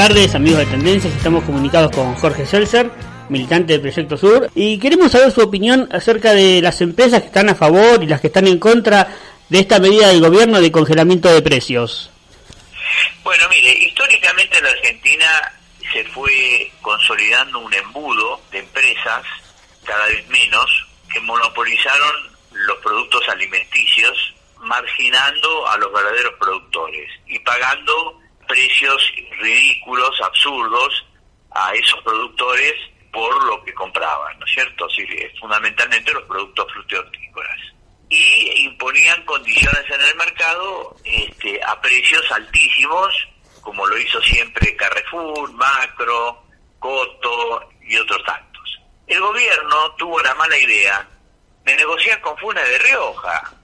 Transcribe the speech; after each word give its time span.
tardes, 0.00 0.34
amigos 0.34 0.60
de 0.60 0.64
Tendencias. 0.64 1.14
Estamos 1.14 1.44
comunicados 1.44 1.94
con 1.94 2.14
Jorge 2.14 2.46
Seltzer, 2.46 2.90
militante 3.28 3.74
del 3.74 3.82
Proyecto 3.82 4.16
Sur, 4.16 4.50
y 4.54 4.78
queremos 4.78 5.12
saber 5.12 5.30
su 5.30 5.42
opinión 5.42 5.90
acerca 5.92 6.32
de 6.32 6.62
las 6.62 6.80
empresas 6.80 7.20
que 7.20 7.26
están 7.26 7.50
a 7.50 7.54
favor 7.54 8.02
y 8.02 8.06
las 8.06 8.22
que 8.22 8.28
están 8.28 8.46
en 8.46 8.58
contra 8.58 9.14
de 9.50 9.58
esta 9.58 9.78
medida 9.78 10.08
del 10.08 10.22
gobierno 10.22 10.58
de 10.58 10.72
congelamiento 10.72 11.30
de 11.30 11.42
precios. 11.42 12.10
Bueno, 13.22 13.44
mire, 13.50 13.74
históricamente 13.74 14.56
en 14.56 14.64
la 14.64 14.70
Argentina 14.70 15.52
se 15.92 16.02
fue 16.04 16.72
consolidando 16.80 17.58
un 17.58 17.74
embudo 17.74 18.40
de 18.52 18.60
empresas, 18.60 19.22
cada 19.84 20.06
vez 20.06 20.26
menos, 20.28 20.86
que 21.12 21.20
monopolizaron 21.20 22.30
los 22.52 22.78
productos 22.78 23.28
alimenticios, 23.28 24.34
marginando 24.60 25.68
a 25.68 25.76
los 25.76 25.92
verdaderos 25.92 26.32
productores 26.40 27.10
y 27.26 27.38
pagando 27.40 28.19
precios 28.50 29.12
ridículos, 29.38 30.20
absurdos 30.22 31.06
a 31.52 31.72
esos 31.74 32.02
productores 32.02 32.74
por 33.12 33.44
lo 33.46 33.62
que 33.64 33.72
compraban, 33.74 34.38
¿no 34.38 34.46
es 34.46 34.52
cierto? 34.52 34.88
Fundamentalmente 35.40 36.12
los 36.12 36.24
productos 36.24 36.66
frutícolas. 36.72 37.58
Y 38.08 38.64
imponían 38.64 39.24
condiciones 39.24 39.84
en 39.88 40.00
el 40.00 40.16
mercado 40.16 40.96
este, 41.04 41.60
a 41.64 41.80
precios 41.80 42.24
altísimos, 42.32 43.28
como 43.60 43.86
lo 43.86 43.96
hizo 43.98 44.20
siempre 44.22 44.74
Carrefour, 44.74 45.52
Macro, 45.52 46.42
Coto 46.78 47.68
y 47.82 47.96
otros 47.98 48.22
tantos. 48.24 48.80
El 49.06 49.20
gobierno 49.20 49.92
tuvo 49.96 50.20
la 50.20 50.34
mala 50.34 50.58
idea 50.58 51.08
de 51.64 51.76
negociar 51.76 52.20
con 52.20 52.36
Funa 52.38 52.62
de 52.62 52.78
Rioja, 52.78 53.59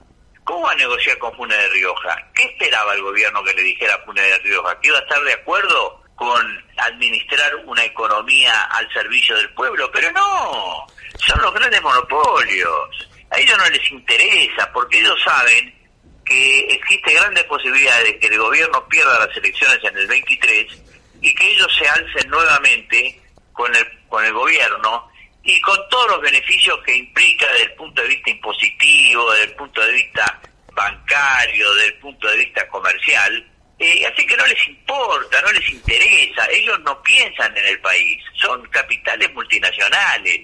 ¿Cómo 0.47 0.61
va 0.61 0.71
a 0.71 0.75
negociar 0.75 1.17
con 1.17 1.35
Funes 1.35 1.57
de 1.57 1.67
Rioja? 1.67 2.25
¿Qué 2.33 2.43
esperaba 2.43 2.93
el 2.93 3.01
gobierno 3.01 3.43
que 3.43 3.53
le 3.53 3.63
dijera 3.63 3.95
a 3.95 4.05
Funes 4.05 4.23
de 4.23 4.37
Rioja? 4.37 4.79
¿Que 4.79 4.87
iba 4.87 4.97
a 4.97 5.01
estar 5.01 5.21
de 5.21 5.33
acuerdo 5.33 6.01
con 6.15 6.65
administrar 6.77 7.53
una 7.65 7.83
economía 7.83 8.63
al 8.71 8.89
servicio 8.93 9.35
del 9.35 9.49
pueblo? 9.49 9.91
Pero 9.91 10.09
no, 10.13 10.87
son 11.17 11.41
los 11.41 11.53
grandes 11.53 11.81
monopolios. 11.81 13.09
A 13.29 13.39
ellos 13.39 13.57
no 13.57 13.69
les 13.69 13.91
interesa 13.91 14.71
porque 14.71 14.99
ellos 14.99 15.21
saben 15.21 15.75
que 16.23 16.59
existe 16.59 17.13
grandes 17.13 17.43
posibilidades 17.43 18.05
de 18.05 18.19
que 18.19 18.27
el 18.27 18.39
gobierno 18.39 18.87
pierda 18.87 19.27
las 19.27 19.35
elecciones 19.35 19.83
en 19.83 19.97
el 19.97 20.07
23 20.07 20.81
y 21.23 21.35
que 21.35 21.51
ellos 21.51 21.75
se 21.77 21.89
alcen 21.89 22.29
nuevamente 22.29 23.21
con 23.51 23.75
el, 23.75 23.85
con 24.07 24.23
el 24.23 24.31
gobierno 24.31 25.06
y 25.47 25.61
con 25.61 25.79
todos 25.87 26.11
los 26.11 26.21
beneficios 26.21 26.77
que 26.83 26.93
implica 26.93 27.49
desde 27.53 27.63
el 27.63 27.73
punto 27.75 28.01
de 28.01 28.09
vista 28.09 28.29
impositivo, 28.29 29.31
desde 29.31 29.45
el 29.45 29.55
punto 29.55 29.81
de 29.81 29.93
vista 29.93 30.41
bancario, 30.73 31.73
desde 31.75 31.87
el 31.87 31.93
punto 31.99 32.27
de 32.27 32.37
vista 32.37 32.67
comercial. 32.67 33.51
Eh, 33.79 34.05
así 34.05 34.27
que 34.27 34.35
no 34.35 34.45
les 34.45 34.67
importa, 34.67 35.41
no 35.41 35.51
les 35.53 35.69
interesa, 35.69 36.47
ellos 36.51 36.77
no 36.81 37.01
piensan 37.01 37.55
en 37.55 37.65
el 37.65 37.79
país, 37.79 38.21
son 38.35 38.61
capitales 38.67 39.33
multinacionales. 39.33 40.41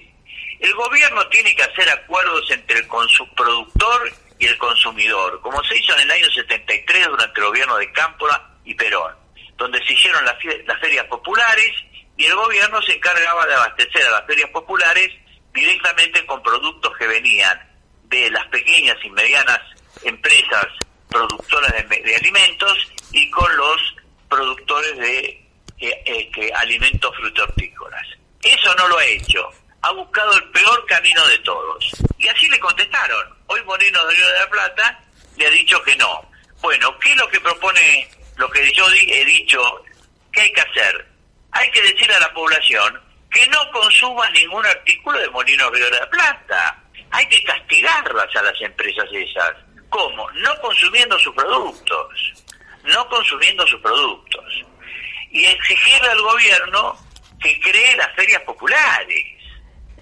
El 0.58 0.74
gobierno 0.74 1.26
tiene 1.28 1.54
que 1.54 1.64
hacer 1.64 1.86
acuerdos 1.90 2.50
entre 2.50 2.78
el 2.78 2.86
productor 2.86 4.10
y 4.38 4.46
el 4.46 4.56
consumidor, 4.56 5.38
como 5.42 5.62
se 5.64 5.76
hizo 5.76 5.94
en 5.96 6.00
el 6.00 6.10
año 6.12 6.30
73 6.30 7.08
durante 7.08 7.40
el 7.40 7.46
gobierno 7.46 7.76
de 7.76 7.92
Cámpora 7.92 8.42
y 8.64 8.72
Perón, 8.72 9.14
donde 9.58 9.84
se 9.84 9.92
hicieron 9.92 10.24
las, 10.24 10.36
las 10.66 10.80
ferias 10.80 11.04
populares 11.08 11.74
y 12.16 12.24
el 12.24 12.34
gobierno 12.34 12.80
se 12.82 12.94
encargaba 12.94 13.46
de 13.46 13.54
abastecer 13.54 14.06
a 14.06 14.10
las 14.10 14.26
ferias 14.26 14.50
populares 14.50 15.10
directamente 15.52 16.24
con 16.26 16.42
productos 16.42 16.96
que 16.96 17.06
venían 17.06 17.60
de 18.04 18.30
las 18.30 18.46
pequeñas 18.48 18.96
y 19.02 19.10
medianas 19.10 19.60
empresas 20.02 20.66
productoras 21.08 21.72
de, 21.72 22.16
alimentos 22.16 22.92
y 23.12 23.30
con 23.30 23.56
los 23.56 23.94
productores 24.28 24.96
de 24.98 25.48
eh, 25.78 26.02
eh, 26.06 26.50
alimentos 26.54 27.14
frutortícolas. 27.16 28.06
Eso 28.42 28.74
no 28.74 28.88
lo 28.88 28.98
ha 28.98 29.04
hecho. 29.06 29.48
Ha 29.82 29.92
buscado 29.92 30.36
el 30.36 30.44
peor 30.50 30.84
camino 30.86 31.26
de 31.26 31.38
todos. 31.38 31.92
Y 32.18 32.28
así 32.28 32.48
le 32.48 32.58
contestaron. 32.58 33.38
Hoy 33.46 33.62
Moreno 33.64 34.04
de 34.06 34.14
Río 34.14 34.28
de 34.28 34.38
la 34.38 34.50
Plata 34.50 35.04
le 35.36 35.46
ha 35.46 35.50
dicho 35.50 35.82
que 35.82 35.96
no. 35.96 36.28
Bueno, 36.60 36.98
¿qué 36.98 37.10
es 37.10 37.16
lo 37.16 37.28
que 37.28 37.40
propone, 37.40 38.08
lo 38.36 38.50
que 38.50 38.72
yo 38.72 38.86
he 38.90 39.24
dicho 39.24 39.60
que 40.32 40.40
hay 40.40 40.52
que 40.52 40.60
hacer? 40.60 41.13
Hay 41.54 41.70
que 41.70 41.82
decirle 41.82 42.14
a 42.14 42.20
la 42.20 42.34
población 42.34 43.00
que 43.30 43.46
no 43.48 43.58
consuma 43.72 44.28
ningún 44.30 44.64
artículo 44.66 45.18
de 45.18 45.30
Molino 45.30 45.70
Río 45.70 45.86
de 45.86 45.98
la 45.98 46.10
Plata. 46.10 46.82
Hay 47.10 47.26
que 47.26 47.42
castigarlas 47.44 48.26
a 48.36 48.42
las 48.42 48.60
empresas 48.60 49.06
esas. 49.12 49.54
¿Cómo? 49.88 50.28
No 50.32 50.50
consumiendo 50.60 51.18
sus 51.18 51.34
productos. 51.34 52.34
No 52.84 53.08
consumiendo 53.08 53.66
sus 53.66 53.80
productos. 53.80 54.44
Y 55.30 55.44
exigirle 55.44 56.08
al 56.08 56.22
gobierno 56.22 56.96
que 57.40 57.60
cree 57.60 57.96
las 57.96 58.12
ferias 58.14 58.42
populares. 58.42 59.24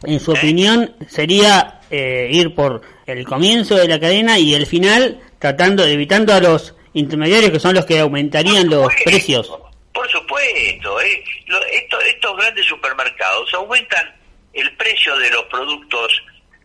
En 0.05 0.21
su 0.21 0.33
¿Eh? 0.33 0.39
opinión, 0.39 0.97
sería 1.09 1.81
eh, 1.91 2.29
ir 2.31 2.55
por 2.55 2.83
el 3.07 3.25
comienzo 3.27 3.77
de 3.77 3.89
la 3.89 4.01
cadena 4.01 4.39
y 4.39 4.55
el 4.55 4.67
final, 4.67 5.21
tratando, 5.39 5.85
evitando 5.85 6.35
a 6.35 6.41
los 6.41 6.75
intermediarios 6.95 7.51
que 7.51 7.61
son 7.61 7.75
los 7.75 7.85
que 7.85 8.01
aumentarían 8.01 8.69
los 8.69 8.93
precios. 9.05 9.51
Por 9.93 10.11
supuesto, 10.11 11.01
¿eh? 11.01 11.25
estos 11.73 12.37
grandes 12.37 12.67
supermercados 12.67 13.53
aumentan 13.55 14.15
el 14.53 14.75
precio 14.77 15.17
de 15.19 15.31
los 15.31 15.45
productos 15.45 16.23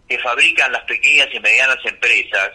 que 0.08 0.18
fabrican 0.20 0.72
las 0.72 0.84
pequeñas 0.84 1.28
y 1.34 1.40
medianas 1.40 1.78
empresas 1.86 2.52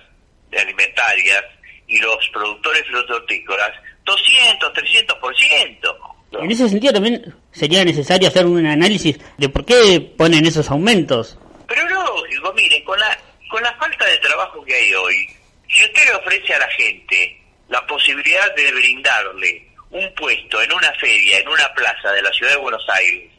alimentarias 0.56 1.44
y 1.86 1.98
los 1.98 2.28
productores 2.32 2.84
frutícolas 2.86 3.72
200, 4.04 4.72
300%. 4.72 6.12
En 6.40 6.50
ese 6.50 6.68
sentido 6.68 6.94
también 6.94 7.34
sería 7.52 7.84
necesario 7.84 8.28
hacer 8.28 8.46
un 8.46 8.64
análisis 8.64 9.18
de 9.36 9.48
por 9.48 9.64
qué 9.66 10.00
ponen 10.16 10.46
esos 10.46 10.70
aumentos. 10.70 11.38
Pero 11.68 11.86
lógico, 11.88 12.52
miren, 12.54 12.82
con 12.84 12.98
la, 12.98 13.18
con 13.50 13.62
la 13.62 13.72
falta 13.74 14.06
de 14.06 14.16
trabajo 14.18 14.64
que 14.64 14.74
hay 14.74 14.94
hoy, 14.94 15.28
si 15.68 15.84
usted 15.84 16.04
le 16.06 16.14
ofrece 16.14 16.54
a 16.54 16.58
la 16.58 16.68
gente 16.68 17.38
la 17.68 17.86
posibilidad 17.86 18.54
de 18.54 18.72
brindarle 18.72 19.71
un 19.92 20.14
puesto 20.14 20.60
en 20.62 20.72
una 20.72 20.92
feria, 20.94 21.38
en 21.38 21.48
una 21.48 21.72
plaza 21.74 22.12
de 22.12 22.22
la 22.22 22.32
ciudad 22.32 22.52
de 22.52 22.58
Buenos 22.58 22.84
Aires, 22.88 23.30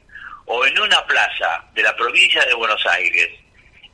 o 0.46 0.66
en 0.66 0.80
una 0.80 1.06
plaza 1.06 1.64
de 1.74 1.81
la 1.81 1.96
provincia 1.96 2.46
de 2.46 2.53
Buenos 2.53 2.86
Aires, 2.86 3.30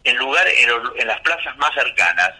en 0.03 0.17
lugar 0.17 0.45
en, 0.47 1.07
las 1.07 1.19
plazas 1.21 1.55
más 1.57 1.73
cercanas, 1.73 2.31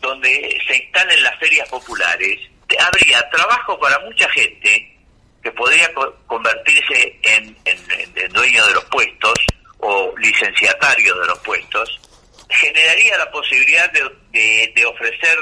donde 0.00 0.62
se 0.66 0.76
instalen 0.76 1.22
las 1.22 1.38
ferias 1.38 1.68
populares, 1.68 2.38
habría 2.78 3.28
trabajo 3.30 3.78
para 3.78 3.98
mucha 4.00 4.28
gente 4.30 4.96
que 5.42 5.52
podría 5.52 5.90
convertirse 6.26 7.18
en, 7.22 7.56
en, 7.64 8.32
dueño 8.32 8.66
de 8.66 8.74
los 8.74 8.84
puestos 8.86 9.34
o 9.78 10.12
licenciatario 10.18 11.14
de 11.20 11.26
los 11.26 11.38
puestos, 11.40 12.00
generaría 12.50 13.16
la 13.16 13.30
posibilidad 13.30 13.90
de 13.92 14.86
ofrecer 14.86 15.38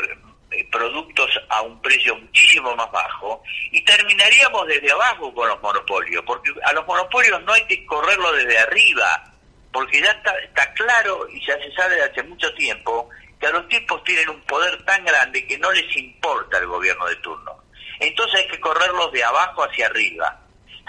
eh, 0.53 0.67
productos 0.71 1.31
a 1.49 1.63
un 1.63 1.81
precio 1.81 2.17
muchísimo 2.17 2.75
más 2.77 2.91
bajo 2.91 3.43
y 3.71 3.85
terminaríamos 3.85 4.67
desde 4.67 4.93
abajo 4.93 5.35
con 5.35 5.49
los 5.49 5.61
monopolios, 5.63 6.23
porque 6.27 6.53
a 6.65 6.73
los 6.73 6.87
monopolios 6.87 7.43
no 7.43 7.53
hay 7.53 7.65
que 7.67 7.85
correrlo 7.87 8.33
desde 8.33 8.59
arriba, 8.59 9.25
porque 9.73 10.01
ya 10.01 10.11
está, 10.11 10.39
está 10.39 10.73
claro 10.75 11.29
y 11.29 11.45
ya 11.47 11.57
se 11.59 11.73
sabe 11.73 11.97
desde 11.97 12.11
hace 12.11 12.23
mucho 12.25 12.53
tiempo 12.55 13.09
que 13.41 13.47
a 13.47 13.51
los 13.51 13.69
tipos 13.69 14.03
tienen 14.05 14.29
un 14.29 14.41
poder 14.43 14.85
tan 14.85 15.05
grande 15.05 15.47
que 15.47 15.59
no 15.59 15.73
les 15.73 15.97
importa 15.97 16.59
el 16.59 16.67
gobierno 16.67 17.07
de 17.07 17.17
turno. 17.17 17.65
Entonces 17.99 18.41
hay 18.41 18.49
que 18.49 18.61
correrlos 18.61 19.11
de 19.13 19.25
abajo 19.25 19.65
hacia 19.65 19.87
arriba, 19.87 20.41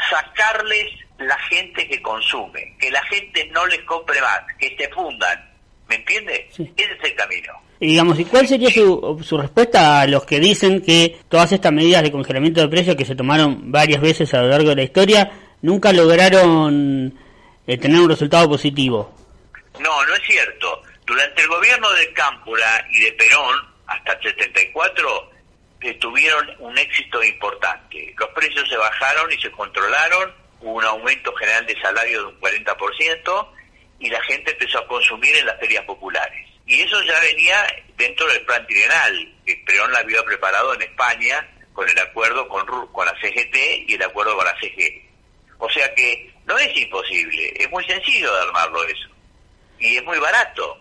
sacarles 0.10 0.92
la 1.18 1.38
gente 1.50 1.88
que 1.88 2.02
consume, 2.02 2.76
que 2.80 2.92
la 2.92 3.04
gente 3.04 3.46
no 3.52 3.66
les 3.66 3.82
compre 3.84 4.20
más, 4.22 4.42
que 4.60 4.76
se 4.78 4.90
fundan. 4.90 5.53
¿Me 5.94 6.00
entiende? 6.00 6.48
Ese 6.50 6.64
es 6.76 7.04
el 7.04 7.16
camino. 7.16 7.54
Y 7.80 7.88
digamos, 7.90 8.20
¿y 8.20 8.26
cuál 8.26 8.48
sería 8.48 8.72
su, 8.72 9.22
su 9.24 9.38
respuesta 9.38 10.02
a 10.02 10.08
los 10.08 10.26
que 10.26 10.40
dicen 10.40 10.82
que 10.82 11.20
todas 11.30 11.52
estas 11.52 11.72
medidas 11.72 12.02
de 12.02 12.12
congelamiento 12.12 12.62
de 12.62 12.68
precios 12.68 12.96
que 12.96 13.06
se 13.06 13.16
tomaron 13.16 13.72
varias 13.72 14.02
veces 14.02 14.34
a 14.34 14.42
lo 14.42 14.48
largo 14.48 14.70
de 14.70 14.78
la 14.78 14.84
historia 14.84 15.32
nunca 15.62 15.94
lograron 15.94 17.14
eh, 17.68 17.78
tener 17.78 18.00
un 18.00 18.10
resultado 18.10 18.50
positivo? 18.50 19.14
No, 19.80 20.06
no 20.06 20.16
es 20.16 20.22
cierto. 20.26 20.82
Durante 21.06 21.44
el 21.44 21.48
gobierno 21.48 21.92
de 21.92 22.12
Cámpora 22.14 22.88
y 22.90 23.02
de 23.02 23.12
Perón, 23.14 23.56
hasta 23.86 24.14
el 24.14 24.24
74, 24.24 25.32
eh, 25.82 25.94
tuvieron 26.00 26.50
un 26.58 26.76
éxito 26.76 27.24
importante. 27.24 28.16
Los 28.18 28.30
precios 28.30 28.68
se 28.68 28.78
bajaron 28.78 29.32
y 29.32 29.40
se 29.40 29.52
controlaron, 29.52 30.34
hubo 30.62 30.74
un 30.74 30.86
aumento 30.86 31.32
general 31.36 31.68
de 31.68 31.80
salario 31.80 32.20
de 32.20 32.26
un 32.30 32.40
40% 32.40 33.48
y 34.04 34.10
la 34.10 34.22
gente 34.24 34.52
empezó 34.52 34.80
a 34.80 34.88
consumir 34.88 35.36
en 35.36 35.46
las 35.46 35.60
ferias 35.60 35.84
populares. 35.86 36.48
Y 36.66 36.82
eso 36.82 37.02
ya 37.04 37.20
venía 37.22 37.66
dentro 37.98 38.28
del 38.28 38.42
plan 38.42 38.66
trienal, 38.68 39.34
que 39.46 39.56
Perón 39.66 39.92
la 39.92 40.00
había 40.00 40.22
preparado 40.24 40.74
en 40.76 40.82
España 40.82 41.48
con 41.72 41.90
el 41.90 41.98
acuerdo 41.98 42.48
con, 42.48 42.66
con 42.92 43.06
la 43.06 43.14
CGT 43.22 43.56
y 43.88 43.94
el 43.96 44.04
acuerdo 44.04 44.36
con 44.36 44.46
la 44.46 44.56
CG. 44.60 45.02
O 45.58 45.70
sea 45.70 45.94
que 45.96 46.32
no 46.46 46.58
es 46.58 46.76
imposible, 46.78 47.54
es 47.56 47.70
muy 47.72 47.84
sencillo 47.86 48.34
de 48.34 48.42
armarlo 48.42 48.84
eso. 48.84 49.10
Y 49.80 49.98
es 49.98 50.04
muy 50.04 50.20
barato. 50.20 50.78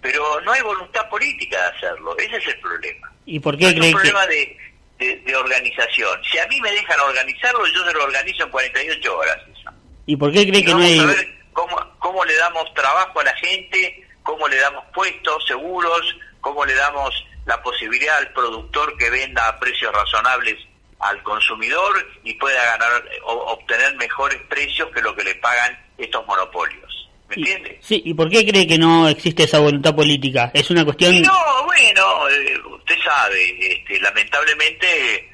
Pero 0.00 0.40
no 0.42 0.52
hay 0.52 0.62
voluntad 0.62 1.08
política 1.08 1.60
de 1.60 1.76
hacerlo, 1.76 2.16
ese 2.18 2.36
es 2.36 2.46
el 2.46 2.60
problema. 2.60 3.12
¿Y 3.24 3.40
por 3.40 3.56
qué 3.56 3.72
no 3.74 3.84
es 3.84 3.94
un 3.94 4.00
problema 4.00 4.26
de 4.26 4.56
de, 4.98 5.36
organización. 5.36 6.20
Si 6.28 6.38
a 6.38 6.46
mí 6.48 6.60
me 6.60 6.72
dejan 6.72 6.98
organizarlo, 6.98 7.64
yo 7.68 7.86
se 7.86 7.92
lo 7.92 8.02
organizo 8.02 8.42
en 8.42 8.50
48 8.50 9.16
horas. 9.16 9.38
¿Y 10.06 10.16
por 10.16 10.32
qué 10.32 10.48
cree 10.48 10.64
que 10.64 10.72
no 10.72 10.80
hay...? 10.80 11.37
Cómo, 11.52 11.76
cómo 11.98 12.24
le 12.24 12.36
damos 12.36 12.72
trabajo 12.74 13.20
a 13.20 13.24
la 13.24 13.34
gente, 13.36 14.06
cómo 14.22 14.46
le 14.48 14.56
damos 14.56 14.84
puestos 14.94 15.44
seguros, 15.46 16.16
cómo 16.40 16.64
le 16.64 16.74
damos 16.74 17.24
la 17.46 17.62
posibilidad 17.62 18.18
al 18.18 18.32
productor 18.32 18.96
que 18.96 19.10
venda 19.10 19.48
a 19.48 19.58
precios 19.58 19.92
razonables 19.92 20.56
al 21.00 21.22
consumidor 21.22 22.06
y 22.24 22.34
pueda 22.34 22.64
ganar 22.64 23.04
o 23.24 23.32
obtener 23.52 23.94
mejores 23.96 24.40
precios 24.48 24.88
que 24.92 25.00
lo 25.00 25.14
que 25.14 25.24
le 25.24 25.34
pagan 25.36 25.78
estos 25.96 26.26
monopolios. 26.26 27.08
¿Me 27.28 27.36
entiende? 27.36 27.78
Sí, 27.82 28.02
¿y 28.04 28.14
por 28.14 28.30
qué 28.30 28.46
cree 28.46 28.66
que 28.66 28.78
no 28.78 29.08
existe 29.08 29.44
esa 29.44 29.58
voluntad 29.58 29.94
política? 29.94 30.50
Es 30.54 30.70
una 30.70 30.84
cuestión... 30.84 31.20
No, 31.22 31.64
bueno, 31.66 32.28
eh, 32.28 32.58
usted 32.70 32.96
sabe, 33.04 33.74
este, 33.74 34.00
lamentablemente 34.00 35.30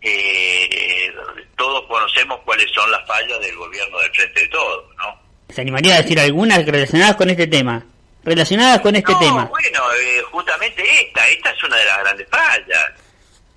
eh, 0.00 1.12
todos 1.56 1.86
conocemos 1.86 2.40
cuáles 2.44 2.70
son 2.72 2.90
las 2.90 3.06
fallas 3.06 3.38
del 3.40 3.56
gobierno 3.56 3.98
del 3.98 4.10
Frente 4.12 4.40
de 4.40 4.48
Todos, 4.48 4.96
¿no? 4.96 5.27
¿Se 5.58 5.62
animaría 5.62 5.96
a 5.96 6.02
decir 6.02 6.20
algunas 6.20 6.64
relacionadas 6.64 7.16
con 7.16 7.30
este 7.30 7.48
tema? 7.48 7.84
Relacionadas 8.22 8.78
con 8.78 8.94
este 8.94 9.12
tema. 9.16 9.46
Bueno, 9.46 9.80
eh, 10.00 10.22
justamente 10.30 10.84
esta, 11.02 11.28
esta 11.28 11.50
es 11.50 11.64
una 11.64 11.76
de 11.76 11.84
las 11.84 11.98
grandes 11.98 12.28
fallas 12.30 12.92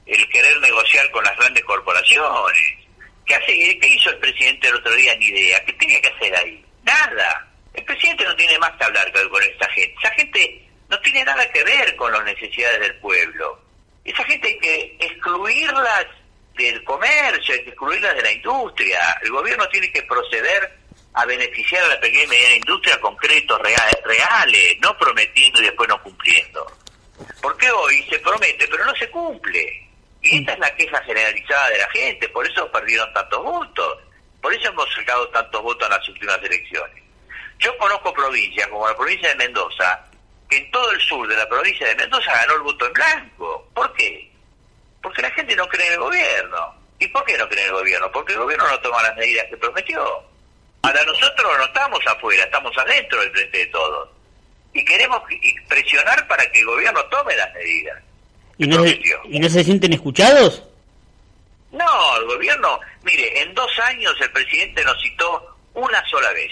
el 0.07 0.27
querer 0.30 0.59
negociar 0.62 1.12
con 1.12 1.24
las 1.24 1.38
grandes 1.38 1.63
corporaciones. 1.63 2.59
¿Qué, 3.24 3.36
hace, 3.36 3.77
¿Qué 3.80 3.88
hizo 3.88 4.09
el 4.09 4.18
presidente 4.18 4.68
el 4.69 4.77
otro 4.77 4.95
día? 4.95 5.15
Ni 5.18 5.25
idea. 5.27 5.63
¿Qué 5.63 5.74
tenía 5.74 6.01
que 6.01 6.07
hacer 6.07 6.36
ahí? 6.38 6.65
Nada. 6.81 7.48
El 7.75 7.83
presidente 7.83 8.25
no 8.25 8.36
tiene 8.36 8.57
más 8.57 8.71
que 8.71 8.83
hablar 8.83 9.12
con 9.30 9.44
esta 9.44 9.69
gente. 9.69 9.95
Esa 10.00 10.12
gente 10.15 10.69
no 10.89 11.00
tiene 11.01 11.24
nada 11.24 11.51
que 11.51 11.63
ver 11.63 11.95
con 11.97 12.12
las 12.12 12.24
necesidades 12.24 12.80
del 12.80 12.95
pueblo. 12.95 13.62
Esa 14.04 14.24
gente 14.24 14.47
hay 14.47 14.57
que 14.57 14.97
excluirlas 15.01 16.07
del 16.57 16.83
comercio, 16.83 17.54
hay 17.54 17.63
que 17.63 17.69
excluirlas 17.69 18.15
de 18.15 18.24
la 18.24 18.31
industria. 18.31 19.00
El 19.21 19.30
gobierno 19.30 19.69
tiene 19.69 19.92
que 19.92 20.01
proceder 20.01 20.81
a 21.13 21.25
beneficiar 21.25 21.84
a 21.84 21.90
la 21.90 22.00
pequeña 22.00 22.24
y 22.24 22.28
mediana 22.28 22.56
industria 22.56 23.00
con 23.02 23.16
créditos 23.18 23.60
reales, 23.62 24.78
no 24.81 24.98
prometiendo 24.98 25.62
y 25.62 25.66
después 25.66 25.90
no 25.90 26.02
cumpliendo. 26.02 26.66
Porque 27.42 27.69
hoy 27.69 28.04
se 28.10 28.19
promete, 28.19 28.68
pero 28.68 28.86
no 28.86 28.96
se 28.96 29.10
cumple. 29.10 29.88
Y 30.22 30.40
esta 30.40 30.54
es 30.54 30.60
la 30.60 30.75
queja 30.75 31.02
generalizada 31.04 31.69
de 31.69 31.78
la 31.80 31.90
gente, 31.90 32.30
por 32.30 32.48
eso 32.48 32.72
perdieron 32.72 33.12
tantos 33.13 33.44
votos, 33.44 33.98
por 34.40 34.54
eso 34.54 34.69
hemos 34.69 34.94
sacado 34.94 35.28
tantos 35.30 35.62
votos 35.62 35.88
en 35.88 35.98
las 35.98 36.10
últimas 36.10 36.38
elecciones. 36.44 37.04
Yo 37.60 37.75
conozco 37.78 38.14
provincias, 38.14 38.68
como 38.68 38.88
la 38.88 38.96
provincia 38.96 39.30
de 39.30 39.36
Mendoza, 39.36 40.06
que 40.50 40.57
en 40.57 40.72
todo 40.72 40.92
el 40.92 41.02
sur 41.02 41.28
de 41.28 41.36
la 41.36 41.48
provincia 41.48 41.88
de 41.88 41.96
Mendoza 41.96 42.34
ganó 42.34 42.56
el 42.56 42.62
voto 42.62 42.86
en 42.86 42.94
blanco. 42.94 43.69
¿Por 43.74 43.94
qué? 43.94 44.31
Porque 45.02 45.22
la 45.22 45.31
gente 45.31 45.56
no 45.56 45.68
cree 45.68 45.88
en 45.88 45.94
el 45.94 46.00
gobierno. 46.00 46.75
¿Y 47.00 47.07
por 47.07 47.24
qué 47.25 47.38
no 47.38 47.48
cree 47.50 47.64
en 47.64 47.69
el 47.69 47.75
gobierno? 47.75 48.12
Porque 48.12 48.34
el 48.34 48.40
gobierno 48.40 48.68
no 48.68 48.80
toma 48.80 49.02
las 49.02 49.16
medidas 49.16 49.48
que 49.50 49.57
prometió. 49.57 50.31
Ahora 50.81 51.04
nosotros 51.06 51.51
no 51.57 51.66
estamos 51.66 52.00
afuera, 52.07 52.44
estamos 52.44 52.75
adentro 52.78 53.22
del 53.22 53.31
frente 53.31 53.57
de 53.57 53.66
todos. 53.68 54.10
Y 54.74 54.83
queremos 54.86 55.22
presionar 55.68 56.28
para 56.28 56.50
que 56.51 56.60
el 56.60 56.66
gobierno 56.66 57.04
tome 57.06 57.36
las 57.36 57.54
medidas. 57.54 58.01
¿Y 58.57 58.68
no, 58.68 58.83
se, 58.83 59.01
¿Y 59.25 59.39
no 59.39 59.50
se 59.50 59.63
sienten 59.63 59.94
escuchados? 59.94 60.63
No, 61.72 62.18
el 62.18 62.25
gobierno, 62.25 62.80
mire, 63.04 63.42
en 63.42 63.54
dos 63.54 63.72
años 63.86 64.13
el 64.22 64.31
presidente 64.31 64.83
nos 64.83 65.01
citó 65.01 65.57
una 65.74 66.04
sola 66.10 66.31
vez. 66.33 66.51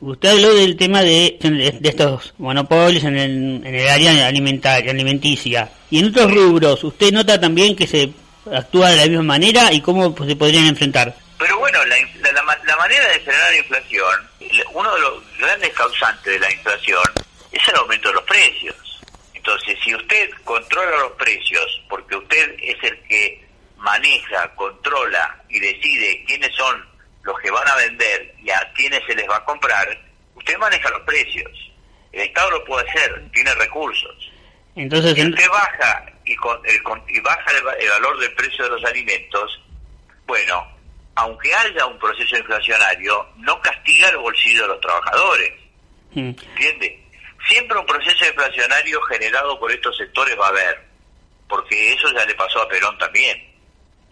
Usted 0.00 0.28
habló 0.28 0.54
del 0.54 0.76
tema 0.76 1.02
de, 1.02 1.36
de 1.40 1.88
estos 1.88 2.34
monopolios 2.38 3.02
en 3.04 3.16
el, 3.16 3.66
en 3.66 3.74
el 3.74 3.88
área 3.88 4.28
alimentaria, 4.28 4.92
alimenticia. 4.92 5.70
Y 5.90 5.98
en 5.98 6.06
otros 6.06 6.32
rubros, 6.32 6.84
¿usted 6.84 7.10
nota 7.10 7.40
también 7.40 7.74
que 7.74 7.86
se 7.86 8.12
actúa 8.52 8.90
de 8.90 8.96
la 8.96 9.06
misma 9.06 9.24
manera 9.24 9.72
y 9.72 9.80
cómo 9.80 10.14
se 10.24 10.36
podrían 10.36 10.66
enfrentar? 10.66 11.16
Pero 11.38 11.58
bueno, 11.58 11.78
la, 11.86 11.96
la, 12.32 12.58
la 12.64 12.76
manera 12.88 13.08
de 13.12 13.20
frenar 13.20 13.50
la 13.50 13.58
inflación, 13.58 14.30
uno 14.72 14.94
de 14.94 15.00
los 15.00 15.38
grandes 15.38 15.74
causantes 15.74 16.24
de 16.24 16.38
la 16.38 16.50
inflación 16.50 17.02
es 17.52 17.68
el 17.68 17.76
aumento 17.76 18.08
de 18.08 18.14
los 18.14 18.24
precios. 18.24 18.76
Entonces, 19.34 19.78
si 19.84 19.94
usted 19.94 20.30
controla 20.44 20.96
los 20.98 21.12
precios, 21.12 21.82
porque 21.90 22.16
usted 22.16 22.56
es 22.58 22.76
el 22.82 22.98
que 23.02 23.46
maneja, 23.76 24.54
controla 24.54 25.38
y 25.50 25.60
decide 25.60 26.24
quiénes 26.26 26.54
son 26.56 26.82
los 27.24 27.38
que 27.40 27.50
van 27.50 27.68
a 27.68 27.76
vender 27.76 28.34
y 28.42 28.50
a 28.50 28.72
quiénes 28.74 29.02
se 29.06 29.14
les 29.14 29.28
va 29.28 29.36
a 29.36 29.44
comprar, 29.44 29.86
usted 30.34 30.56
maneja 30.56 30.88
los 30.88 31.02
precios. 31.02 31.50
El 32.12 32.22
Estado 32.22 32.52
lo 32.52 32.64
puede 32.64 32.88
hacer, 32.88 33.22
tiene 33.32 33.54
recursos. 33.54 34.32
Entonces, 34.76 35.14
si 35.14 35.28
usted 35.28 35.48
baja 35.50 36.06
y, 36.24 36.32
y 36.32 37.20
baja 37.20 37.52
el, 37.52 37.88
valor 37.90 38.18
del 38.18 38.32
precio 38.32 38.64
de 38.64 38.70
los 38.70 38.84
alimentos, 38.86 39.60
bueno, 40.26 40.77
aunque 41.18 41.52
haya 41.52 41.84
un 41.86 41.98
proceso 41.98 42.36
inflacionario, 42.36 43.26
no 43.38 43.60
castiga 43.60 44.08
el 44.08 44.18
bolsillo 44.18 44.62
de 44.62 44.68
los 44.68 44.80
trabajadores. 44.80 45.52
Mm. 46.12 46.28
¿Entiende? 46.28 47.04
Siempre 47.48 47.76
un 47.76 47.86
proceso 47.86 48.24
inflacionario 48.24 49.02
generado 49.02 49.58
por 49.58 49.72
estos 49.72 49.96
sectores 49.96 50.38
va 50.38 50.46
a 50.46 50.50
haber, 50.50 50.86
porque 51.48 51.92
eso 51.92 52.12
ya 52.12 52.24
le 52.24 52.36
pasó 52.36 52.62
a 52.62 52.68
Perón 52.68 52.96
también, 52.98 53.52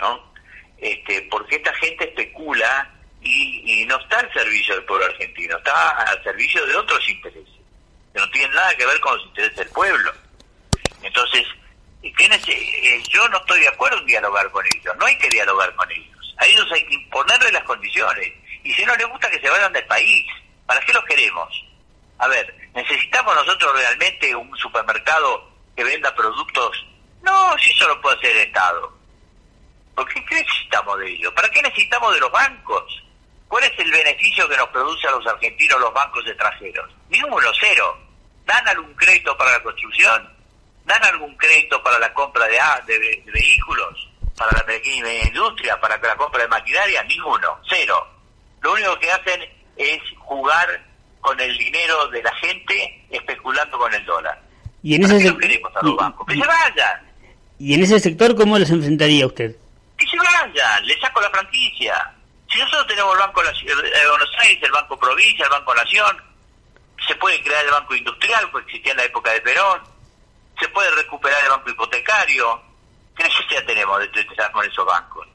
¿no? 0.01 0.33
Este, 0.79 1.23
porque 1.31 1.57
esta 1.57 1.73
gente 1.75 2.09
especula 2.09 2.93
y, 3.21 3.85
no 3.87 3.99
está 4.01 4.19
al 4.19 4.33
servicio 4.33 4.75
del 4.75 4.85
pueblo 4.85 5.07
argentino, 5.07 5.57
está 5.59 5.91
al 5.91 6.23
servicio 6.25 6.67
de 6.67 6.75
otros 6.75 7.09
intereses, 7.09 7.55
que 8.13 8.19
no 8.19 8.29
tienen 8.31 8.53
nada 8.53 8.75
que 8.75 8.87
ver 8.87 8.99
con 8.99 9.17
los 9.17 9.27
intereses 9.27 9.57
del 9.57 9.69
pueblo. 9.69 10.13
Entonces, 11.03 11.47
eh, 12.03 13.03
yo 13.09 13.29
no 13.29 13.37
estoy 13.39 13.61
de 13.61 13.69
acuerdo 13.69 13.99
en 13.99 14.07
dialogar 14.07 14.51
con 14.51 14.65
ellos, 14.67 14.95
no 14.99 15.07
hay 15.07 15.17
que 15.19 15.29
dialogar 15.29 15.73
con 15.77 15.91
ellos, 15.93 16.16
a 16.39 16.47
ellos 16.47 16.67
hay 16.73 16.85
que 16.87 16.95
imponerle 16.95 17.53
las 17.53 17.65
condiciones, 17.65 18.33
y 18.63 18.73
si 18.73 18.85
no 18.85 18.95
les 18.97 19.07
gusta 19.09 19.31
que 19.31 19.41
se 19.41 19.49
vayan 19.49 19.73
del 19.73 19.87
país, 19.87 20.27
¿para 20.67 20.81
qué 20.81 20.93
los 20.93 21.05
queremos? 21.05 21.65
A 22.19 22.29
ver, 22.29 22.55
¿necesitamos 22.75 23.35
nosotros 23.35 23.73
realmente 23.75 24.35
un 24.35 24.57
supermercado 24.57 25.51
que 25.77 25.85
venda 25.85 26.15
productos? 26.15 26.87
No, 27.23 27.57
si 27.59 27.71
eso 27.71 27.87
lo 27.89 28.01
puede 28.01 28.17
hacer 28.17 28.31
el 28.33 28.47
Estado. 28.49 28.97
¿Por 29.95 30.07
qué, 30.09 30.21
necesitamos 30.31 30.99
de 30.99 31.11
ello? 31.11 31.35
¿Para 31.35 31.49
qué 31.49 31.63
necesitamos 31.63 32.13
de 32.15 32.21
los 32.21 32.31
bancos? 32.31 33.03
¿Cuál 33.49 33.65
es 33.65 33.79
el 33.79 33.91
beneficio 33.91 34.49
que 34.49 34.57
nos 34.57 34.69
produce 34.69 35.09
a 35.09 35.13
los 35.13 35.27
argentinos 35.27 35.81
los 35.81 35.95
bancos 35.95 36.27
extranjeros? 36.27 36.91
Ninguno, 37.09 37.49
cero. 37.59 37.99
¿Dan 38.45 38.69
algún 38.69 38.95
crédito 38.95 39.37
para 39.37 39.53
la 39.53 39.63
construcción? 39.63 40.37
¿Dan 40.85 41.03
algún 41.05 41.35
crédito 41.37 41.83
para 41.83 41.99
la 41.99 42.13
compra 42.13 42.47
de, 42.47 43.23
vehículos? 43.27 44.06
¿Para 44.37 44.53
la 44.53 44.67
pequeña 44.67 45.13
industria? 45.25 45.81
¿Para 45.81 45.97
la 45.97 46.17
compra 46.17 46.43
de 46.43 46.49
maquinaria? 46.49 47.03
Ninguno, 47.05 47.59
cero. 47.69 48.07
Lo 48.61 48.73
único 48.73 48.99
que 48.99 49.11
hacen 49.11 49.41
es 49.77 50.01
jugar 50.19 50.85
con 51.21 51.39
el 51.41 51.57
dinero 51.59 52.09
de 52.09 52.23
la 52.23 52.35
gente 52.37 53.05
especulando 53.11 53.79
con 53.79 53.93
el 53.93 54.05
dólar. 54.05 54.41
Y 54.83 54.95
en 54.95 55.05
ese 55.05 55.21
sector, 55.21 55.41
¡Que 55.41 56.35
se 56.35 56.47
vayan! 56.47 57.13
¿Y 57.59 57.75
en 57.75 57.83
ese 57.83 57.99
sector 57.99 58.37
cómo 58.37 58.59
los 58.59 58.71
enfrentaría 58.71 59.27
usted? 59.27 59.57
¡Que 59.97 60.07
se 60.07 60.17
vayan! 60.19 60.87
Le 60.87 61.01
saco 61.01 61.21
la 61.21 61.31
franquicia. 61.31 62.13
Si 62.49 62.59
nosotros 62.59 62.87
tenemos 62.87 63.13
el 63.15 63.19
Banco 63.19 63.43
de 63.43 64.09
Buenos 64.09 64.31
Aires, 64.39 64.63
el 64.63 64.71
Banco 64.71 64.99
Provincia, 64.99 65.45
el 65.45 65.51
Banco 65.51 65.75
Nación, 65.75 66.23
se 67.07 67.15
puede 67.17 67.43
crear 67.43 67.65
el 67.65 67.71
Banco 67.71 67.95
Industrial, 67.95 68.51
que 68.53 68.59
existía 68.59 68.93
en 68.93 68.99
la 68.99 69.05
época 69.05 69.33
de 69.33 69.41
Perón, 69.41 69.81
se 70.61 70.69
puede 70.69 70.91
recuperar 70.93 71.43
el 71.43 71.51
Banco 71.51 71.71
Hipotecario. 71.71 72.63
¿Qué 73.17 73.25
necesidad 73.25 73.65
tenemos 73.65 73.99
de 74.01 74.21
estar 74.21 74.51
con 74.53 74.65
esos 74.65 74.85
bancos? 74.85 75.27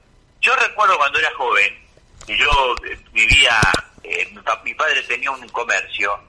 Yo 0.41 0.55
recuerdo 0.55 0.97
cuando 0.97 1.19
era 1.19 1.31
joven, 1.35 1.81
y 2.27 2.37
yo 2.37 2.75
eh, 2.85 2.97
vivía 3.11 3.59
eh, 4.03 4.27
mi, 4.63 4.73
padre 4.73 5.01
tenía 5.03 5.31
un 5.31 5.47
comercio. 5.49 6.19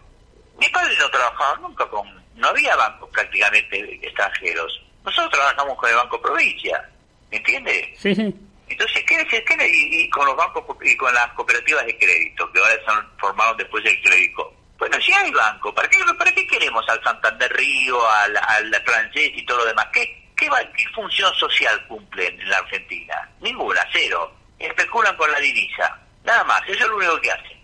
Mi 0.58 0.68
padre 0.68 0.94
no 0.98 1.10
trabajaba 1.10 1.56
nunca 1.58 1.86
con, 1.86 2.06
no 2.36 2.48
había 2.48 2.76
bancos 2.76 3.08
prácticamente 3.10 4.06
extranjeros. 4.06 4.82
Nosotros 5.04 5.32
trabajamos 5.32 5.76
con 5.76 5.90
el 5.90 5.96
Banco 5.96 6.20
Provincia, 6.20 6.88
¿me 7.30 7.38
entiende? 7.38 7.94
Sí, 7.98 8.14
sí. 8.14 8.34
Entonces, 8.68 9.04
¿qué, 9.06 9.26
qué, 9.26 9.44
y, 9.70 10.08
con 10.10 10.24
los 10.26 10.36
bancos 10.36 10.64
y 10.82 10.96
con 10.96 11.12
las 11.12 11.28
cooperativas 11.32 11.84
de 11.84 11.98
crédito, 11.98 12.50
que 12.52 12.58
ahora 12.58 12.74
se 12.84 12.90
han 12.90 13.18
formado 13.18 13.54
después 13.54 13.82
del 13.84 14.00
crédito? 14.00 14.54
Bueno, 14.78 14.98
si 15.00 15.12
hay 15.12 15.30
banco, 15.30 15.74
¿para 15.74 15.88
qué, 15.88 15.98
¿para 16.18 16.32
qué 16.32 16.46
queremos 16.46 16.88
al 16.88 17.02
Santander 17.02 17.52
Río, 17.52 17.98
al, 18.10 18.36
al 18.36 18.82
francés 18.84 19.30
y 19.34 19.44
todo 19.44 19.58
lo 19.58 19.66
demás? 19.66 19.88
¿Qué, 19.92 20.21
qué, 20.48 20.70
qué 20.76 20.88
función 20.90 21.34
social 21.34 21.86
cumplen 21.86 22.40
en 22.40 22.48
la 22.48 22.58
Argentina? 22.58 23.28
Ninguna, 23.40 23.86
cero. 23.92 24.32
Especulan 24.58 25.16
con 25.16 25.30
la 25.30 25.40
divisa. 25.40 25.98
Nada 26.24 26.44
más, 26.44 26.62
eso 26.68 26.84
es 26.84 26.88
lo 26.88 26.96
único 26.96 27.20
que 27.20 27.32
hacen 27.32 27.62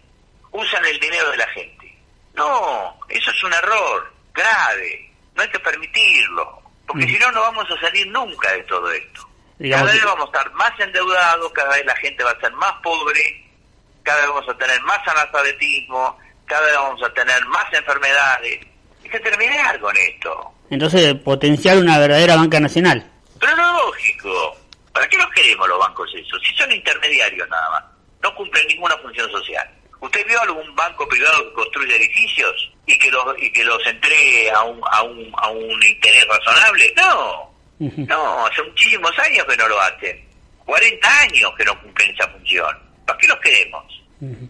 usan 0.52 0.84
el 0.84 0.98
dinero 1.00 1.30
de 1.30 1.36
la 1.36 1.46
gente. 1.48 1.94
No, 2.34 2.98
eso 3.08 3.30
es 3.30 3.44
un 3.44 3.52
error 3.52 4.12
grave, 4.32 5.10
no 5.34 5.42
hay 5.42 5.48
que 5.48 5.58
permitirlo, 5.58 6.62
porque 6.86 7.04
mm. 7.04 7.08
si 7.08 7.18
no, 7.18 7.32
no 7.32 7.40
vamos 7.40 7.66
a 7.70 7.80
salir 7.80 8.06
nunca 8.08 8.52
de 8.52 8.62
todo 8.64 8.90
esto. 8.92 9.28
cada 9.58 9.84
vez 9.84 10.04
vamos 10.04 10.24
a 10.24 10.38
estar 10.38 10.52
más 10.52 10.78
endeudados, 10.78 11.52
cada 11.52 11.70
vez 11.70 11.84
la 11.84 11.96
gente 11.96 12.22
va 12.22 12.30
a 12.30 12.40
ser 12.40 12.52
más 12.52 12.72
pobre, 12.82 13.44
cada 14.04 14.20
vez 14.20 14.28
vamos 14.28 14.48
a 14.48 14.56
tener 14.56 14.80
más 14.82 15.08
analfabetismo, 15.08 16.18
cada 16.46 16.66
vez 16.66 16.74
vamos 16.74 17.02
a 17.02 17.12
tener 17.12 17.44
más 17.46 17.72
enfermedades. 17.72 18.66
Hay 19.02 19.10
que 19.10 19.20
terminar 19.20 19.80
con 19.80 19.96
esto. 19.96 20.52
Entonces, 20.70 21.14
potenciar 21.14 21.78
una 21.78 21.98
verdadera 21.98 22.36
banca 22.36 22.60
nacional. 22.60 23.04
Pero 23.40 23.56
lógico, 23.56 24.58
¿Para 24.98 25.08
qué 25.10 25.16
los 25.16 25.30
queremos 25.30 25.68
los 25.68 25.78
bancos 25.78 26.10
esos? 26.12 26.42
Si 26.42 26.52
son 26.56 26.72
intermediarios 26.72 27.48
nada 27.48 27.70
más, 27.70 27.84
no 28.20 28.34
cumplen 28.34 28.66
ninguna 28.66 28.96
función 28.96 29.30
social. 29.30 29.64
¿Usted 30.00 30.26
vio 30.26 30.40
algún 30.40 30.74
banco 30.74 31.08
privado 31.08 31.44
que 31.44 31.52
construye 31.52 31.94
edificios 31.94 32.72
y 32.84 32.98
que 32.98 33.08
los 33.08 33.24
y 33.38 33.48
que 33.52 33.62
los 33.62 33.86
entregue 33.86 34.50
a 34.50 34.64
un 34.64 34.80
a 34.90 35.02
un 35.04 35.32
a 35.36 35.50
un 35.50 35.82
interés 35.84 36.26
razonable? 36.26 36.92
No, 36.96 37.54
no, 37.78 38.46
hace 38.46 38.60
muchísimos 38.64 39.16
años 39.20 39.46
que 39.46 39.56
no 39.56 39.68
lo 39.68 39.80
hacen. 39.80 40.28
40 40.64 41.20
años 41.20 41.52
que 41.56 41.64
no 41.64 41.80
cumplen 41.80 42.10
esa 42.10 42.28
función. 42.30 42.76
¿Para 43.06 43.18
qué 43.20 43.28
los 43.28 43.38
queremos? 43.38 44.02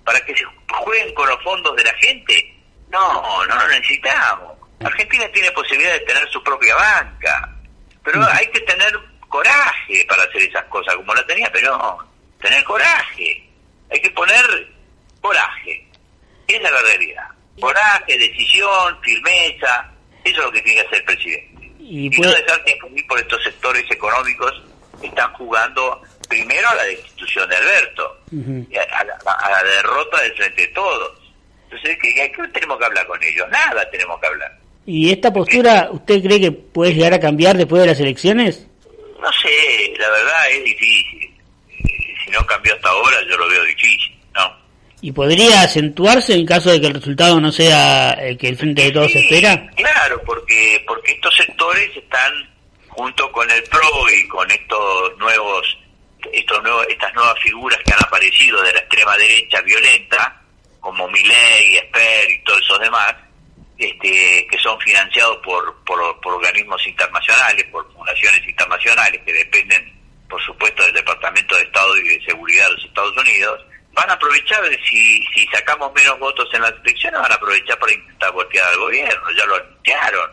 ¿Para 0.02 0.18
que 0.20 0.34
se 0.34 0.44
jueguen 0.66 1.12
con 1.12 1.28
los 1.28 1.42
fondos 1.42 1.76
de 1.76 1.84
la 1.84 1.92
gente? 1.96 2.54
No, 2.88 3.44
no 3.44 3.54
lo 3.54 3.68
necesitamos. 3.68 4.56
Argentina 4.80 5.26
tiene 5.32 5.50
posibilidad 5.52 5.92
de 5.92 6.00
tener 6.00 6.28
su 6.30 6.42
propia 6.42 6.74
banca, 6.76 7.56
pero 8.04 8.24
hay 8.24 8.46
que 8.48 8.60
tener 8.60 8.92
coraje 9.28 10.04
para 10.08 10.22
hacer 10.22 10.42
esas 10.42 10.64
cosas 10.64 10.94
como 10.96 11.14
la 11.14 11.24
tenía 11.26 11.50
pero 11.52 11.98
Tener 12.40 12.62
coraje. 12.64 13.44
Hay 13.90 14.00
que 14.00 14.10
poner 14.10 14.44
coraje. 15.20 15.84
Esa 16.46 16.66
es 16.66 16.70
la 16.70 16.82
realidad. 16.82 17.28
Coraje, 17.60 18.16
decisión, 18.16 18.96
firmeza. 19.02 19.90
Eso 20.22 20.38
es 20.38 20.44
lo 20.44 20.52
que 20.52 20.62
tiene 20.62 20.80
que 20.80 20.86
hacer 20.86 20.98
el 20.98 21.04
presidente. 21.04 21.72
Y, 21.80 22.08
no 22.10 22.30
dejarse 22.30 22.70
influir 22.70 23.06
por 23.08 23.18
estos 23.18 23.42
sectores 23.42 23.84
económicos 23.90 24.52
que 25.00 25.08
están 25.08 25.32
jugando 25.32 26.00
primero 26.28 26.68
a 26.68 26.74
la 26.76 26.84
destitución 26.84 27.48
de 27.48 27.56
Alberto, 27.56 28.20
a, 29.26 29.50
la, 29.50 29.62
derrota 29.64 30.20
del 30.22 30.34
frente 30.34 30.62
de 30.62 30.68
todos. 30.68 31.18
Entonces, 31.64 31.98
¿qué, 32.00 32.14
¿qué 32.14 32.48
tenemos 32.48 32.78
que 32.78 32.84
hablar 32.84 33.06
con 33.06 33.22
ellos? 33.22 33.48
Nada 33.50 33.90
tenemos 33.90 34.20
que 34.20 34.26
hablar. 34.26 34.58
¿Y 34.90 35.12
esta 35.12 35.30
postura 35.30 35.90
usted 35.92 36.22
cree 36.22 36.40
que 36.40 36.50
puede 36.50 36.94
llegar 36.94 37.12
a 37.12 37.20
cambiar 37.20 37.58
después 37.58 37.82
de 37.82 37.88
las 37.88 38.00
elecciones? 38.00 38.66
No 39.20 39.30
sé, 39.32 39.92
la 39.98 40.08
verdad 40.08 40.50
es 40.50 40.64
difícil. 40.64 41.30
Si 42.24 42.30
no 42.30 42.46
cambió 42.46 42.74
hasta 42.74 42.88
ahora, 42.88 43.18
yo 43.28 43.36
lo 43.36 43.50
veo 43.50 43.64
difícil, 43.64 44.18
¿no? 44.34 44.50
¿Y 45.02 45.12
podría 45.12 45.60
acentuarse 45.60 46.32
en 46.32 46.46
caso 46.46 46.70
de 46.70 46.80
que 46.80 46.86
el 46.86 46.94
resultado 46.94 47.38
no 47.38 47.52
sea 47.52 48.12
el 48.12 48.38
que 48.38 48.48
el 48.48 48.56
Frente 48.56 48.84
de 48.84 48.92
Todos 48.92 49.14
espera? 49.14 49.68
Claro, 49.76 50.22
porque, 50.24 50.82
porque 50.86 51.12
estos 51.12 51.36
sectores 51.36 51.94
están 51.94 52.32
junto 52.88 53.30
con 53.30 53.50
el 53.50 53.62
PRO 53.64 54.10
y 54.18 54.26
con 54.28 54.50
estos 54.50 55.18
nuevos, 55.18 55.78
estos 56.32 56.62
nuevos, 56.62 56.86
estas 56.88 57.12
nuevas 57.12 57.38
figuras 57.40 57.78
que 57.84 57.92
han 57.92 58.04
aparecido 58.04 58.62
de 58.62 58.72
la 58.72 58.78
extrema 58.78 59.14
derecha 59.18 59.60
violenta, 59.60 60.42
como 60.80 61.06
Milei, 61.08 61.76
Esper 61.76 62.30
y 62.30 62.42
todos 62.42 62.62
esos 62.62 62.80
demás, 62.80 63.14
este, 63.78 64.46
que 64.50 64.58
son 64.58 64.78
financiados 64.80 65.38
por, 65.38 65.84
por, 65.84 66.00
organismos 66.24 66.84
internacionales, 66.86 67.64
por 67.70 67.90
fundaciones 67.92 68.46
internacionales 68.46 69.20
que 69.24 69.32
dependen, 69.32 69.96
por 70.28 70.42
supuesto, 70.42 70.82
del 70.82 70.94
Departamento 70.94 71.56
de 71.56 71.62
Estado 71.62 71.96
y 71.96 72.08
de 72.08 72.24
Seguridad 72.24 72.66
de 72.66 72.72
los 72.72 72.84
Estados 72.84 73.16
Unidos, 73.16 73.64
van 73.92 74.10
a 74.10 74.14
aprovechar, 74.14 74.62
si, 74.84 75.24
si 75.34 75.46
sacamos 75.46 75.92
menos 75.94 76.18
votos 76.18 76.48
en 76.52 76.62
las 76.62 76.72
elecciones, 76.84 77.20
van 77.20 77.32
a 77.32 77.36
aprovechar 77.36 77.78
para 77.78 77.92
intentar 77.92 78.32
voltear 78.32 78.66
al 78.66 78.78
gobierno, 78.78 79.30
ya 79.36 79.46
lo 79.46 79.54
anunciaron, 79.56 80.30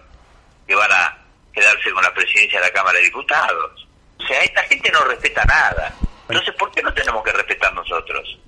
que 0.68 0.76
van 0.76 0.92
a 0.92 1.18
quedarse 1.54 1.92
con 1.92 2.04
la 2.04 2.14
presidencia 2.14 2.60
de 2.60 2.66
la 2.66 2.74
Cámara 2.74 2.98
de 2.98 3.06
Diputados. 3.06 3.88
O 4.20 4.26
sea, 4.26 4.44
esta 4.44 4.64
gente 4.64 4.92
no 4.92 5.04
respeta 5.06 5.44
nada. 5.46 5.96
Entonces, 6.28 6.56
¿por 6.56 6.72
qué 6.72 6.82
no 6.82 6.94
tenemos 6.94 7.24
que 7.24 7.32
respetar 7.32 7.74
nosotros? 7.74 8.40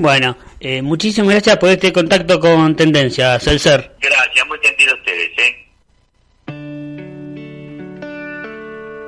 Bueno, 0.00 0.34
eh, 0.58 0.80
muchísimas 0.80 1.32
gracias 1.32 1.58
por 1.58 1.68
este 1.68 1.92
contacto 1.92 2.40
con 2.40 2.74
Tendencia, 2.74 3.38
Celser. 3.38 3.96
Gracias, 4.00 4.46